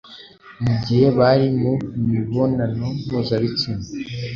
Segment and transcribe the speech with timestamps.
[0.63, 1.73] mu gihe bari mu
[2.09, 3.85] mibonano mpuzabitsina